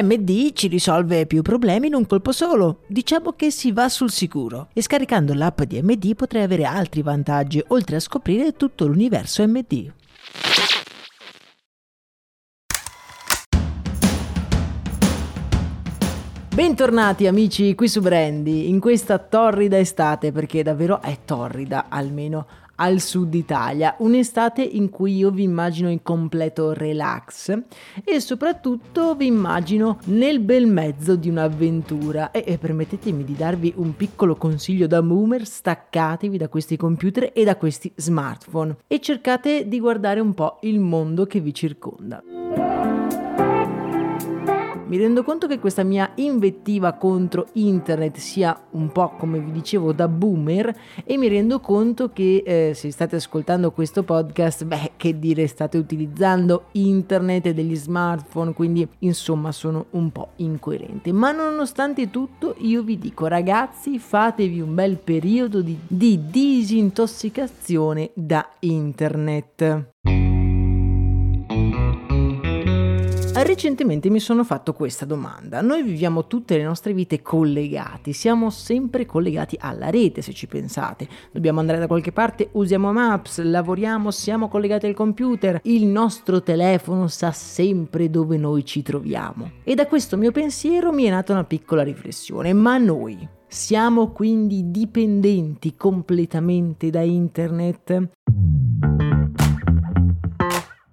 MD 0.00 0.52
ci 0.54 0.68
risolve 0.68 1.26
più 1.26 1.42
problemi 1.42 1.88
in 1.88 1.94
un 1.94 2.06
colpo 2.06 2.32
solo. 2.32 2.78
Diciamo 2.86 3.32
che 3.32 3.50
si 3.50 3.72
va 3.72 3.90
sul 3.90 4.10
sicuro. 4.10 4.68
E 4.72 4.80
scaricando 4.80 5.34
l'app 5.34 5.60
di 5.62 5.82
MD 5.82 6.14
potrei 6.14 6.44
avere 6.44 6.64
altri 6.64 7.02
vantaggi, 7.02 7.62
oltre 7.68 7.96
a 7.96 8.00
scoprire 8.00 8.52
tutto 8.52 8.86
l'universo 8.86 9.46
MD. 9.46 9.92
Bentornati 16.54 17.26
amici 17.26 17.74
qui 17.74 17.88
su 17.88 18.02
Brandy 18.02 18.68
in 18.68 18.78
questa 18.78 19.18
torrida 19.18 19.78
estate 19.78 20.32
perché 20.32 20.62
davvero 20.62 21.00
è 21.00 21.20
torrida 21.24 21.86
almeno 21.88 22.46
al 22.76 23.00
sud 23.00 23.34
Italia, 23.34 23.94
un'estate 23.98 24.62
in 24.62 24.90
cui 24.90 25.16
io 25.16 25.30
vi 25.30 25.42
immagino 25.42 25.90
in 25.90 26.02
completo 26.02 26.72
relax 26.72 27.56
e 28.04 28.20
soprattutto 28.20 29.14
vi 29.14 29.26
immagino 29.26 29.98
nel 30.06 30.40
bel 30.40 30.66
mezzo 30.66 31.16
di 31.16 31.28
un'avventura 31.28 32.30
e, 32.30 32.44
e 32.46 32.58
permettetemi 32.58 33.24
di 33.24 33.36
darvi 33.36 33.74
un 33.76 33.94
piccolo 33.96 34.36
consiglio 34.36 34.86
da 34.86 35.02
boomer, 35.02 35.46
staccatevi 35.46 36.38
da 36.38 36.48
questi 36.48 36.76
computer 36.76 37.30
e 37.34 37.44
da 37.44 37.56
questi 37.56 37.92
smartphone 37.94 38.76
e 38.86 39.00
cercate 39.00 39.68
di 39.68 39.78
guardare 39.78 40.20
un 40.20 40.34
po' 40.34 40.58
il 40.62 40.80
mondo 40.80 41.26
che 41.26 41.40
vi 41.40 41.52
circonda. 41.54 42.22
Mi 44.92 44.98
rendo 44.98 45.22
conto 45.22 45.46
che 45.46 45.58
questa 45.58 45.84
mia 45.84 46.10
invettiva 46.16 46.92
contro 46.92 47.46
internet 47.54 48.18
sia 48.18 48.66
un 48.72 48.92
po' 48.92 49.14
come 49.16 49.38
vi 49.38 49.50
dicevo 49.50 49.94
da 49.94 50.06
boomer 50.06 50.70
e 51.06 51.16
mi 51.16 51.28
rendo 51.28 51.60
conto 51.60 52.10
che 52.12 52.42
eh, 52.44 52.74
se 52.74 52.90
state 52.90 53.16
ascoltando 53.16 53.72
questo 53.72 54.02
podcast, 54.02 54.64
beh, 54.66 54.92
che 54.98 55.18
dire, 55.18 55.46
state 55.46 55.78
utilizzando 55.78 56.64
internet 56.72 57.46
e 57.46 57.54
degli 57.54 57.74
smartphone, 57.74 58.52
quindi 58.52 58.86
insomma 58.98 59.50
sono 59.50 59.86
un 59.92 60.12
po' 60.12 60.32
incoerente. 60.36 61.10
Ma 61.10 61.32
nonostante 61.32 62.10
tutto 62.10 62.54
io 62.58 62.82
vi 62.82 62.98
dico 62.98 63.26
ragazzi, 63.28 63.98
fatevi 63.98 64.60
un 64.60 64.74
bel 64.74 64.98
periodo 64.98 65.62
di, 65.62 65.74
di 65.86 66.20
disintossicazione 66.28 68.10
da 68.12 68.46
internet. 68.58 70.21
Recentemente 73.52 74.08
mi 74.08 74.18
sono 74.18 74.44
fatto 74.44 74.72
questa 74.72 75.04
domanda. 75.04 75.60
Noi 75.60 75.82
viviamo 75.82 76.26
tutte 76.26 76.56
le 76.56 76.62
nostre 76.62 76.94
vite 76.94 77.20
collegati, 77.20 78.14
siamo 78.14 78.48
sempre 78.48 79.04
collegati 79.04 79.58
alla 79.60 79.90
rete 79.90 80.22
se 80.22 80.32
ci 80.32 80.46
pensate. 80.46 81.06
Dobbiamo 81.30 81.60
andare 81.60 81.78
da 81.78 81.86
qualche 81.86 82.12
parte, 82.12 82.48
usiamo 82.52 82.94
Maps, 82.94 83.42
lavoriamo, 83.42 84.10
siamo 84.10 84.48
collegati 84.48 84.86
al 84.86 84.94
computer, 84.94 85.60
il 85.64 85.84
nostro 85.84 86.42
telefono 86.42 87.08
sa 87.08 87.30
sempre 87.32 88.08
dove 88.08 88.38
noi 88.38 88.64
ci 88.64 88.80
troviamo. 88.80 89.50
E 89.64 89.74
da 89.74 89.86
questo 89.86 90.16
mio 90.16 90.32
pensiero 90.32 90.90
mi 90.90 91.04
è 91.04 91.10
nata 91.10 91.34
una 91.34 91.44
piccola 91.44 91.82
riflessione, 91.82 92.54
ma 92.54 92.78
noi 92.78 93.28
siamo 93.46 94.12
quindi 94.12 94.70
dipendenti 94.70 95.76
completamente 95.76 96.88
da 96.88 97.02
internet? 97.02 98.08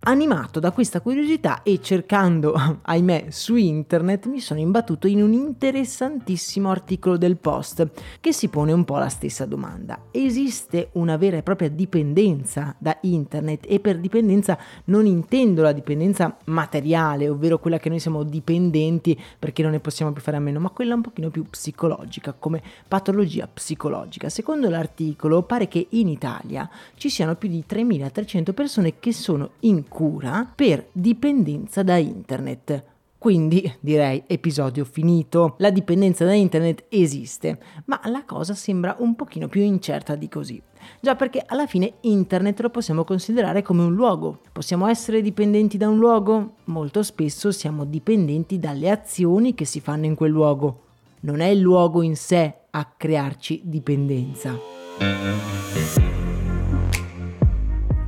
Animato 0.09 0.59
da 0.59 0.72
questa 0.72 1.02
curiosità 1.02 1.62
e 1.62 1.80
cercando, 1.84 2.56
ahimè, 2.81 3.28
su 3.30 3.56
internet, 3.58 4.25
mi 4.25 4.40
sono 4.40 4.59
imbattuto 4.59 5.06
in 5.06 5.22
un 5.22 5.34
interessantissimo 5.34 6.72
articolo 6.72 7.16
del 7.16 7.38
Post 7.38 7.88
che 8.19 8.34
si 8.34 8.48
pone 8.48 8.72
un 8.72 8.86
po' 8.86 8.98
la 8.98 9.08
stessa 9.08 9.46
domanda. 9.46 10.06
Esiste 10.09 10.90
una 10.94 11.16
vera 11.16 11.38
e 11.38 11.44
propria 11.44 11.69
dipendenza 11.69 12.75
da 12.80 12.98
internet 13.02 13.66
e 13.68 13.80
per 13.80 14.00
dipendenza 14.00 14.58
non 14.86 15.06
intendo 15.06 15.62
la 15.62 15.74
dipendenza 15.74 16.36
materiale, 16.46 17.30
ovvero 17.30 17.59
quella 17.59 17.78
che 17.78 17.90
noi 17.90 18.00
siamo 18.00 18.24
dipendenti 18.24 19.16
perché 19.38 19.62
non 19.62 19.74
ne 19.74 19.80
possiamo 19.80 20.12
più 20.12 20.24
fare 20.24 20.38
a 20.38 20.40
meno, 20.40 20.59
ma 20.59 20.72
quella 20.72 20.96
un 20.96 21.02
pochino 21.02 21.30
più 21.30 21.46
psicologica, 21.48 22.34
come 22.34 22.64
patologia 22.88 23.48
psicologica. 23.48 24.28
Secondo 24.28 24.69
l'articolo 24.69 25.44
pare 25.44 25.68
che 25.68 25.86
in 25.92 26.08
Italia 26.08 26.68
ci 26.96 27.12
siano 27.12 27.36
più 27.36 27.48
di 27.48 27.64
3300 27.64 28.53
persone 28.53 28.98
che 28.98 29.14
sono 29.14 29.52
in 29.59 29.88
cura 30.00 30.50
per 30.56 30.88
dipendenza 30.94 31.84
da 31.84 31.98
internet. 31.98 32.86
Quindi 33.18 33.70
direi 33.82 34.24
episodio 34.28 34.86
finito. 34.86 35.56
La 35.58 35.72
dipendenza 35.72 36.24
da 36.24 36.32
internet 36.32 36.86
esiste, 36.88 37.60
ma 37.88 38.00
la 38.06 38.24
cosa 38.24 38.54
sembra 38.54 38.96
un 39.00 39.14
pochino 39.18 39.50
più 39.50 39.62
incerta 39.62 40.16
di 40.16 40.30
così. 40.30 40.62
Già 41.02 41.18
perché 41.18 41.44
alla 41.46 41.68
fine 41.68 41.96
internet 42.00 42.62
lo 42.62 42.70
possiamo 42.70 43.04
considerare 43.04 43.62
come 43.62 43.84
un 43.84 43.94
luogo. 43.94 44.40
Possiamo 44.54 44.88
essere 44.88 45.22
dipendenti 45.22 45.76
da 45.76 45.90
un 45.90 45.98
luogo? 45.98 46.54
Molto 46.66 47.04
spesso 47.04 47.52
siamo 47.52 47.84
dipendenti 47.84 48.58
dalle 48.58 48.90
azioni 48.90 49.54
che 49.54 49.66
si 49.66 49.81
fanno 49.81 50.06
in 50.06 50.16
quel 50.16 50.31
luogo. 50.31 50.84
Non 51.22 51.42
è 51.42 51.48
il 51.48 51.60
luogo 51.60 52.02
in 52.02 52.16
sé 52.16 52.54
a 52.70 52.90
crearci 52.96 53.64
dipendenza. 53.66 54.58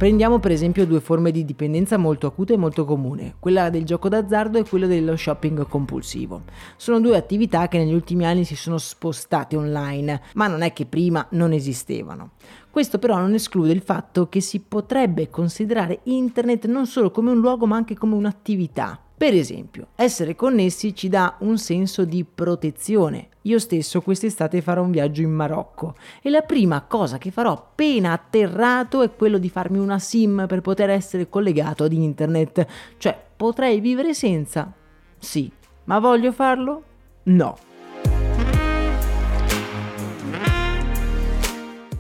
Prendiamo 0.01 0.39
per 0.39 0.50
esempio 0.50 0.88
due 0.88 1.00
forme 1.00 1.29
di 1.29 1.45
dipendenza 1.45 1.95
molto 1.95 2.25
acute 2.25 2.53
e 2.53 2.57
molto 2.57 2.85
comune, 2.85 3.35
quella 3.38 3.69
del 3.69 3.84
gioco 3.84 4.09
d'azzardo 4.09 4.57
e 4.57 4.67
quella 4.67 4.88
dello 4.88 5.16
shopping 5.16 5.67
compulsivo. 5.67 6.41
Sono 6.75 7.00
due 7.00 7.16
attività 7.16 7.67
che 7.67 7.78
negli 7.78 7.94
ultimi 7.94 8.25
anni 8.25 8.44
si 8.44 8.56
sono 8.56 8.79
spostate 8.79 9.56
online, 9.56 10.22
ma 10.34 10.47
non 10.47 10.63
è 10.63 10.73
che 10.73 10.88
prima 10.88 11.28
non 11.34 11.53
esistevano. 11.53 12.31
Questo 12.72 12.97
però 12.97 13.19
non 13.19 13.35
esclude 13.35 13.73
il 13.73 13.84
fatto 13.84 14.28
che 14.28 14.41
si 14.41 14.61
potrebbe 14.61 15.29
considerare 15.29 16.00
internet 16.06 16.66
non 16.66 16.88
solo 16.88 17.11
come 17.11 17.29
un 17.29 17.40
luogo 17.40 17.67
ma 17.67 17.75
anche 17.75 17.94
come 17.95 18.16
un'attività. 18.16 19.00
Per 19.22 19.36
esempio, 19.36 19.90
essere 19.94 20.36
connessi 20.36 20.96
ci 20.96 21.08
dà 21.08 21.36
un 21.42 21.59
senso 21.59 22.06
di 22.06 22.26
protezione. 22.26 23.28
Io 23.44 23.59
stesso 23.59 24.02
quest'estate 24.02 24.64
farò 24.64 24.82
un 24.82 24.90
viaggio 24.90 25.22
in 25.22 25.30
Marocco 25.30 25.94
e 26.24 26.32
la 26.32 26.42
prima 26.42 26.82
cosa 26.82 27.20
che 27.20 27.30
farò 27.30 27.52
appena 27.52 28.14
atterrato 28.14 29.04
è 29.04 29.14
quello 29.16 29.38
di 29.38 29.48
farmi 29.48 29.78
una 29.78 30.00
SIM 30.00 30.46
per 30.48 30.62
poter 30.62 30.90
essere 30.90 31.30
collegato 31.30 31.84
ad 31.84 31.94
internet. 31.94 32.66
Cioè, 32.98 33.16
potrei 33.36 33.80
vivere 33.80 34.16
senza? 34.16 34.74
Sì, 35.20 35.52
ma 35.84 36.00
voglio 36.00 36.32
farlo? 36.32 36.84
No. 37.26 37.56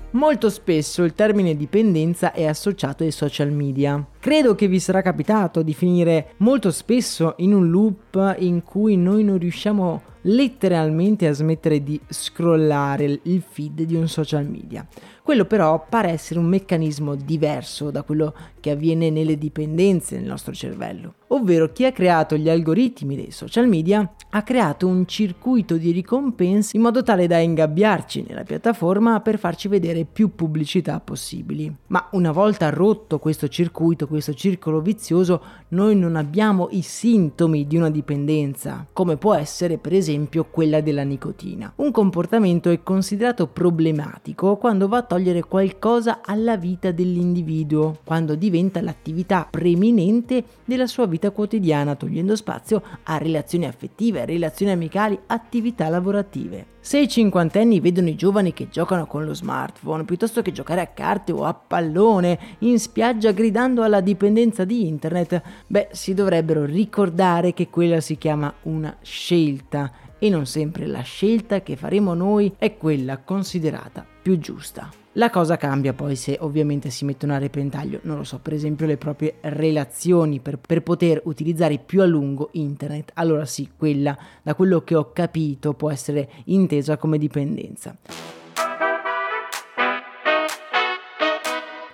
Molto 0.09 0.49
spesso 0.49 1.03
il 1.03 1.13
termine 1.13 1.55
dipendenza 1.55 2.31
è 2.31 2.47
associato 2.47 3.03
ai 3.03 3.11
social 3.11 3.51
media. 3.51 4.03
Credo 4.21 4.53
che 4.53 4.67
vi 4.67 4.79
sarà 4.79 5.01
capitato 5.01 5.63
di 5.63 5.73
finire 5.73 6.33
molto 6.37 6.69
spesso 6.69 7.33
in 7.37 7.55
un 7.55 7.71
loop 7.71 8.35
in 8.37 8.61
cui 8.61 8.95
noi 8.95 9.23
non 9.23 9.39
riusciamo 9.39 10.03
letteralmente 10.23 11.25
a 11.25 11.33
smettere 11.33 11.81
di 11.81 11.99
scrollare 12.07 13.19
il 13.23 13.41
feed 13.41 13.81
di 13.81 13.95
un 13.95 14.07
social 14.07 14.47
media. 14.47 14.85
Quello 15.23 15.45
però 15.45 15.85
pare 15.87 16.09
essere 16.09 16.39
un 16.39 16.47
meccanismo 16.47 17.15
diverso 17.15 17.91
da 17.91 18.03
quello 18.03 18.33
che 18.59 18.71
avviene 18.71 19.09
nelle 19.09 19.37
dipendenze 19.37 20.17
nel 20.17 20.27
nostro 20.27 20.51
cervello, 20.51 21.13
ovvero 21.27 21.71
chi 21.71 21.85
ha 21.85 21.91
creato 21.91 22.35
gli 22.35 22.49
algoritmi 22.49 23.15
dei 23.15 23.31
social 23.31 23.67
media 23.67 24.13
ha 24.33 24.43
creato 24.43 24.87
un 24.87 25.05
circuito 25.05 25.77
di 25.77 25.91
ricompense 25.91 26.75
in 26.75 26.83
modo 26.83 27.03
tale 27.03 27.27
da 27.27 27.37
ingabbiarci 27.37 28.25
nella 28.27 28.43
piattaforma 28.43 29.19
per 29.19 29.37
farci 29.37 29.67
vedere 29.67 30.05
più 30.05 30.33
pubblicità 30.35 30.99
possibili. 30.99 31.73
Ma 31.87 32.07
una 32.11 32.31
volta 32.31 32.69
rotto 32.69 33.19
questo 33.19 33.47
circuito, 33.47 34.07
questo 34.11 34.33
circolo 34.33 34.81
vizioso, 34.81 35.41
noi 35.69 35.95
non 35.95 36.15
abbiamo 36.15 36.67
i 36.71 36.81
sintomi 36.81 37.65
di 37.65 37.77
una 37.77 37.89
dipendenza, 37.89 38.85
come 38.91 39.17
può 39.17 39.33
essere 39.33 39.77
per 39.77 39.93
esempio 39.93 40.45
quella 40.51 40.81
della 40.81 41.03
nicotina. 41.03 41.71
Un 41.77 41.91
comportamento 41.91 42.69
è 42.69 42.83
considerato 42.83 43.47
problematico 43.47 44.57
quando 44.57 44.87
va 44.87 44.97
a 44.97 45.03
togliere 45.03 45.43
qualcosa 45.43 46.19
alla 46.23 46.57
vita 46.57 46.91
dell'individuo, 46.91 47.99
quando 48.03 48.35
diventa 48.35 48.81
l'attività 48.81 49.47
preminente 49.49 50.43
della 50.65 50.87
sua 50.87 51.05
vita 51.05 51.31
quotidiana, 51.31 51.95
togliendo 51.95 52.35
spazio 52.35 52.83
a 53.03 53.17
relazioni 53.17 53.65
affettive, 53.65 54.25
relazioni 54.25 54.73
amicali, 54.73 55.17
attività 55.27 55.87
lavorative. 55.87 56.79
Se 56.83 56.97
i 56.97 57.07
cinquantenni 57.07 57.79
vedono 57.79 58.09
i 58.09 58.15
giovani 58.15 58.53
che 58.53 58.67
giocano 58.67 59.05
con 59.05 59.23
lo 59.23 59.35
smartphone 59.35 60.03
piuttosto 60.03 60.41
che 60.41 60.51
giocare 60.51 60.81
a 60.81 60.87
carte 60.87 61.31
o 61.31 61.43
a 61.45 61.53
pallone 61.53 62.39
in 62.59 62.79
spiaggia 62.79 63.31
gridando 63.31 63.83
alla 63.83 64.01
dipendenza 64.01 64.65
di 64.65 64.87
internet, 64.87 65.39
beh, 65.67 65.89
si 65.91 66.15
dovrebbero 66.15 66.65
ricordare 66.65 67.53
che 67.53 67.69
quella 67.69 68.01
si 68.01 68.17
chiama 68.17 68.51
una 68.63 68.97
scelta 68.99 69.91
e 70.23 70.29
non 70.29 70.45
sempre 70.45 70.85
la 70.85 71.01
scelta 71.01 71.63
che 71.63 71.75
faremo 71.75 72.13
noi 72.13 72.53
è 72.59 72.77
quella 72.77 73.17
considerata 73.17 74.05
più 74.21 74.37
giusta. 74.37 74.87
La 75.15 75.31
cosa 75.31 75.57
cambia 75.57 75.93
poi 75.93 76.15
se 76.15 76.37
ovviamente 76.39 76.91
si 76.91 77.05
mettono 77.05 77.33
a 77.33 77.39
repentaglio, 77.39 77.99
non 78.03 78.17
lo 78.17 78.23
so, 78.23 78.37
per 78.39 78.53
esempio 78.53 78.85
le 78.85 78.97
proprie 78.97 79.37
relazioni 79.41 80.39
per, 80.39 80.59
per, 80.59 80.83
poter 80.83 81.21
utilizzare 81.25 81.79
più 81.79 82.01
a 82.01 82.05
lungo 82.05 82.49
internet. 82.53 83.11
Allora 83.15 83.45
sì, 83.45 83.71
quella, 83.75 84.15
da 84.43 84.53
quello 84.53 84.83
che 84.83 84.93
ho 84.93 85.11
capito, 85.11 85.73
può 85.73 85.89
essere 85.89 86.29
intesa 86.45 86.97
come 86.97 87.17
dipendenza. 87.17 87.97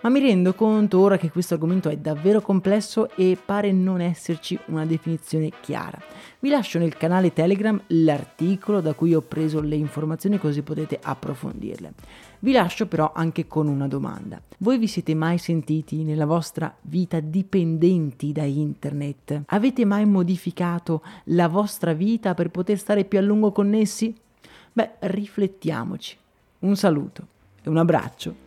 Ma 0.07 0.13
mi 0.13 0.21
rendo 0.21 0.53
conto 0.53 0.99
ora 0.99 1.17
che 1.17 1.29
questo 1.29 1.55
argomento 1.55 1.89
è 1.89 1.97
davvero 1.97 2.39
complesso 2.39 3.09
e 3.17 3.37
pare 3.43 3.73
non 3.73 3.99
esserci 3.99 4.57
una 4.67 4.85
definizione 4.85 5.51
chiara. 5.59 6.01
Vi 6.39 6.47
lascio 6.47 6.79
nel 6.79 6.95
canale 6.95 7.33
Telegram 7.33 7.77
l'articolo 7.87 8.79
da 8.79 8.93
cui 8.93 9.13
ho 9.13 9.19
preso 9.19 9.59
le 9.59 9.75
informazioni 9.75 10.37
così 10.37 10.61
potete 10.61 10.97
approfondirle. 11.01 11.91
Vi 12.39 12.53
lascio 12.53 12.87
però 12.87 13.11
anche 13.13 13.47
con 13.47 13.67
una 13.67 13.89
domanda. 13.89 14.41
Voi 14.59 14.77
vi 14.77 14.87
siete 14.87 15.13
mai 15.13 15.39
sentiti 15.39 16.05
nella 16.05 16.25
vostra 16.25 16.73
vita 16.83 17.19
dipendenti 17.19 18.31
da 18.31 18.43
internet? 18.43 19.41
Avete 19.47 19.83
mai 19.83 20.05
modificato 20.05 21.03
la 21.25 21.49
vostra 21.49 21.91
vita 21.91 22.33
per 22.33 22.49
poter 22.49 22.77
stare 22.77 23.03
più 23.03 23.19
a 23.19 23.21
lungo 23.21 23.51
connessi? 23.51 24.15
Beh, 24.71 24.91
riflettiamoci. 24.99 26.15
Un 26.59 26.77
saluto 26.77 27.27
e 27.61 27.67
un 27.67 27.75
abbraccio 27.75 28.46